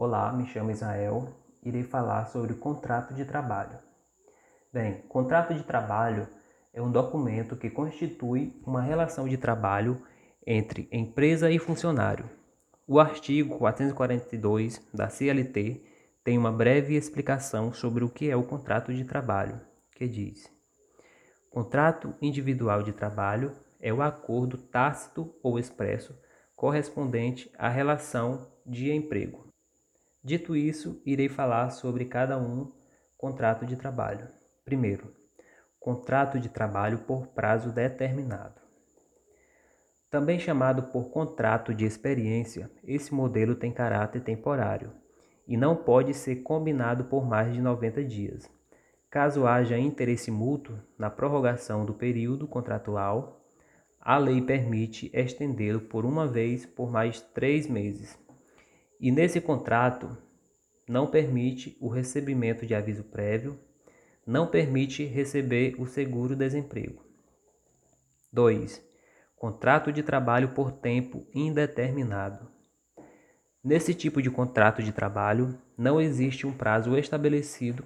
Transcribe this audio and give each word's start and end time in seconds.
Olá, 0.00 0.32
me 0.32 0.46
chamo 0.46 0.70
Israel. 0.70 1.26
Irei 1.60 1.82
falar 1.82 2.26
sobre 2.26 2.52
o 2.52 2.56
contrato 2.56 3.12
de 3.12 3.24
trabalho. 3.24 3.76
Bem, 4.72 5.02
contrato 5.08 5.52
de 5.52 5.64
trabalho 5.64 6.28
é 6.72 6.80
um 6.80 6.88
documento 6.88 7.56
que 7.56 7.68
constitui 7.68 8.62
uma 8.64 8.80
relação 8.80 9.28
de 9.28 9.36
trabalho 9.36 10.00
entre 10.46 10.88
empresa 10.92 11.50
e 11.50 11.58
funcionário. 11.58 12.30
O 12.86 13.00
artigo 13.00 13.58
442 13.58 14.80
da 14.94 15.08
CLT 15.08 15.84
tem 16.22 16.38
uma 16.38 16.52
breve 16.52 16.94
explicação 16.94 17.72
sobre 17.72 18.04
o 18.04 18.08
que 18.08 18.30
é 18.30 18.36
o 18.36 18.44
contrato 18.44 18.94
de 18.94 19.04
trabalho, 19.04 19.60
que 19.96 20.06
diz: 20.06 20.48
Contrato 21.50 22.14
individual 22.22 22.84
de 22.84 22.92
trabalho 22.92 23.52
é 23.80 23.92
o 23.92 24.00
acordo 24.00 24.58
tácito 24.58 25.34
ou 25.42 25.58
expresso 25.58 26.16
correspondente 26.54 27.50
à 27.58 27.68
relação 27.68 28.46
de 28.64 28.92
emprego. 28.92 29.47
Dito 30.22 30.56
isso, 30.56 31.00
irei 31.06 31.28
falar 31.28 31.70
sobre 31.70 32.04
cada 32.04 32.36
um 32.38 32.72
contrato 33.16 33.64
de 33.64 33.76
trabalho. 33.76 34.26
Primeiro, 34.64 35.14
contrato 35.78 36.40
de 36.40 36.48
trabalho 36.48 36.98
por 36.98 37.28
prazo 37.28 37.70
determinado. 37.70 38.60
Também 40.10 40.38
chamado 40.38 40.84
por 40.84 41.10
contrato 41.10 41.74
de 41.74 41.84
experiência, 41.84 42.70
esse 42.82 43.14
modelo 43.14 43.54
tem 43.54 43.70
caráter 43.70 44.22
temporário 44.22 44.90
e 45.46 45.56
não 45.56 45.76
pode 45.76 46.14
ser 46.14 46.36
combinado 46.36 47.04
por 47.04 47.26
mais 47.26 47.52
de 47.52 47.60
90 47.60 48.04
dias. 48.04 48.50
Caso 49.10 49.46
haja 49.46 49.78
interesse 49.78 50.30
mútuo 50.30 50.78
na 50.98 51.08
prorrogação 51.08 51.84
do 51.84 51.94
período 51.94 52.46
contratual, 52.46 53.40
a 54.00 54.18
lei 54.18 54.42
permite 54.42 55.10
estendê-lo 55.14 55.80
por 55.80 56.04
uma 56.04 56.26
vez 56.26 56.66
por 56.66 56.90
mais 56.90 57.20
três 57.20 57.66
meses. 57.66 58.18
E 59.00 59.10
nesse 59.10 59.40
contrato 59.40 60.16
não 60.88 61.06
permite 61.06 61.76
o 61.80 61.88
recebimento 61.88 62.66
de 62.66 62.74
aviso 62.74 63.04
prévio, 63.04 63.58
não 64.26 64.46
permite 64.46 65.04
receber 65.04 65.74
o 65.78 65.86
seguro-desemprego. 65.86 67.02
2. 68.32 68.82
Contrato 69.36 69.92
de 69.92 70.02
trabalho 70.02 70.48
por 70.50 70.72
tempo 70.72 71.26
indeterminado. 71.32 72.50
Nesse 73.62 73.94
tipo 73.94 74.20
de 74.20 74.30
contrato 74.30 74.82
de 74.82 74.92
trabalho, 74.92 75.56
não 75.76 76.00
existe 76.00 76.46
um 76.46 76.52
prazo 76.52 76.96
estabelecido 76.96 77.84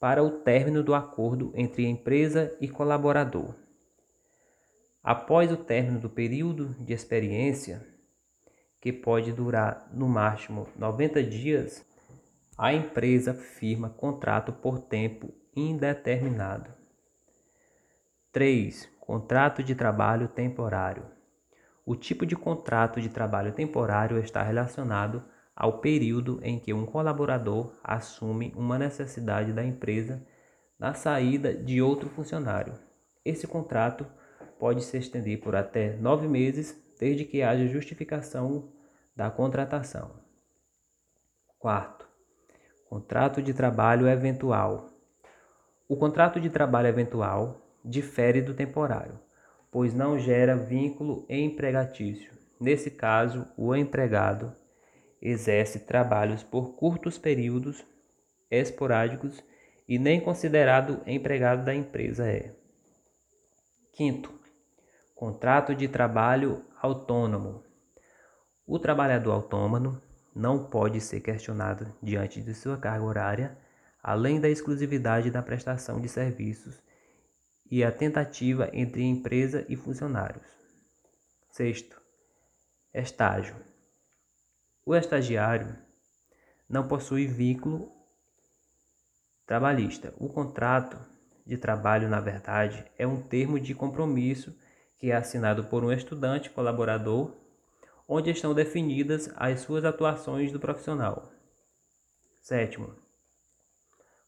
para 0.00 0.22
o 0.22 0.30
término 0.40 0.82
do 0.82 0.94
acordo 0.94 1.52
entre 1.54 1.86
empresa 1.86 2.56
e 2.60 2.68
colaborador. 2.68 3.54
Após 5.02 5.50
o 5.50 5.56
término 5.56 5.98
do 5.98 6.10
período 6.10 6.68
de 6.84 6.92
experiência, 6.92 7.86
que 8.80 8.92
pode 8.92 9.32
durar 9.32 9.88
no 9.92 10.08
máximo 10.08 10.68
90 10.76 11.22
dias, 11.22 11.84
a 12.56 12.72
empresa 12.72 13.34
firma 13.34 13.88
contrato 13.88 14.52
por 14.52 14.80
tempo 14.80 15.32
indeterminado. 15.54 16.70
3. 18.32 18.88
Contrato 19.00 19.62
de 19.62 19.74
trabalho 19.74 20.28
temporário. 20.28 21.04
O 21.84 21.96
tipo 21.96 22.26
de 22.26 22.36
contrato 22.36 23.00
de 23.00 23.08
trabalho 23.08 23.52
temporário 23.52 24.18
está 24.18 24.42
relacionado 24.42 25.24
ao 25.56 25.78
período 25.78 26.38
em 26.42 26.58
que 26.58 26.72
um 26.72 26.84
colaborador 26.84 27.72
assume 27.82 28.52
uma 28.54 28.78
necessidade 28.78 29.52
da 29.52 29.64
empresa 29.64 30.24
na 30.78 30.94
saída 30.94 31.52
de 31.52 31.82
outro 31.82 32.08
funcionário. 32.10 32.74
Esse 33.24 33.46
contrato 33.46 34.06
pode 34.58 34.84
se 34.84 34.96
estender 34.98 35.40
por 35.40 35.56
até 35.56 35.96
nove 35.96 36.28
meses, 36.28 36.76
desde 36.98 37.24
que 37.24 37.42
haja 37.42 37.66
justificação 37.66 38.72
da 39.14 39.30
contratação. 39.30 40.10
Quarto, 41.58 42.08
contrato 42.88 43.42
de 43.42 43.52
trabalho 43.52 44.08
eventual. 44.08 44.90
O 45.88 45.96
contrato 45.96 46.40
de 46.40 46.50
trabalho 46.50 46.88
eventual 46.88 47.60
difere 47.84 48.42
do 48.42 48.54
temporário, 48.54 49.18
pois 49.70 49.94
não 49.94 50.18
gera 50.18 50.56
vínculo 50.56 51.24
empregatício. 51.28 52.32
Nesse 52.60 52.90
caso, 52.90 53.46
o 53.56 53.74
empregado 53.74 54.52
exerce 55.20 55.80
trabalhos 55.80 56.42
por 56.42 56.74
curtos 56.74 57.18
períodos 57.18 57.84
esporádicos 58.50 59.42
e 59.88 59.98
nem 59.98 60.20
considerado 60.20 61.00
empregado 61.06 61.64
da 61.64 61.74
empresa 61.74 62.26
é. 62.26 62.54
Quinto, 63.92 64.37
Contrato 65.18 65.74
de 65.74 65.88
trabalho 65.88 66.64
autônomo. 66.80 67.64
O 68.64 68.78
trabalhador 68.78 69.32
autônomo 69.32 70.00
não 70.32 70.70
pode 70.70 71.00
ser 71.00 71.20
questionado 71.20 71.92
diante 72.00 72.40
de 72.40 72.54
sua 72.54 72.78
carga 72.78 73.04
horária, 73.04 73.58
além 74.00 74.40
da 74.40 74.48
exclusividade 74.48 75.28
da 75.28 75.42
prestação 75.42 76.00
de 76.00 76.08
serviços 76.08 76.80
e 77.68 77.82
a 77.82 77.90
tentativa 77.90 78.70
entre 78.72 79.02
empresa 79.02 79.66
e 79.68 79.74
funcionários. 79.74 80.46
Sexto, 81.50 82.00
estágio. 82.94 83.56
O 84.86 84.94
estagiário 84.94 85.76
não 86.68 86.86
possui 86.86 87.26
vínculo 87.26 87.90
trabalhista. 89.44 90.14
O 90.16 90.28
contrato 90.28 90.96
de 91.44 91.58
trabalho, 91.58 92.08
na 92.08 92.20
verdade, 92.20 92.86
é 92.96 93.04
um 93.04 93.20
termo 93.20 93.58
de 93.58 93.74
compromisso 93.74 94.56
que 94.98 95.10
é 95.10 95.16
assinado 95.16 95.64
por 95.64 95.84
um 95.84 95.92
estudante 95.92 96.50
colaborador, 96.50 97.32
onde 98.08 98.30
estão 98.30 98.54
definidas 98.54 99.30
as 99.36 99.60
suas 99.60 99.84
atuações 99.84 100.50
do 100.50 100.58
profissional. 100.58 101.30
Sétimo, 102.40 102.94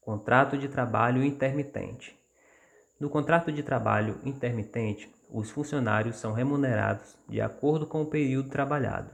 contrato 0.00 0.56
de 0.56 0.68
trabalho 0.68 1.22
intermitente. 1.24 2.18
No 3.00 3.10
contrato 3.10 3.50
de 3.50 3.62
trabalho 3.62 4.20
intermitente, 4.24 5.12
os 5.28 5.50
funcionários 5.50 6.16
são 6.16 6.32
remunerados 6.32 7.16
de 7.28 7.40
acordo 7.40 7.86
com 7.86 8.02
o 8.02 8.06
período 8.06 8.48
trabalhado. 8.48 9.10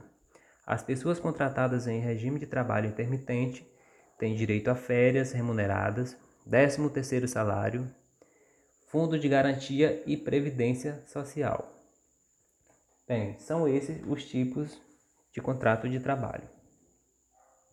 As 0.66 0.82
pessoas 0.82 1.18
contratadas 1.18 1.86
em 1.86 1.98
regime 1.98 2.38
de 2.38 2.46
trabalho 2.46 2.88
intermitente 2.88 3.66
têm 4.18 4.36
direito 4.36 4.70
a 4.70 4.74
férias 4.74 5.32
remuneradas, 5.32 6.16
13º 6.48 7.26
salário, 7.26 7.90
Fundo 8.90 9.16
de 9.16 9.28
Garantia 9.28 10.02
e 10.04 10.16
Previdência 10.16 11.00
Social. 11.06 11.72
Bem, 13.06 13.38
são 13.38 13.68
esses 13.68 14.02
os 14.04 14.24
tipos 14.24 14.76
de 15.32 15.40
contrato 15.40 15.88
de 15.88 16.00
trabalho. 16.00 16.42